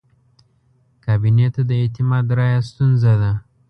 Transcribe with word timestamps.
کابینې 1.05 1.47
ته 1.53 1.61
د 1.69 1.71
اعتماد 1.81 2.25
رایه 2.37 2.59
ستونزه 2.69 3.13
ده. 3.21 3.31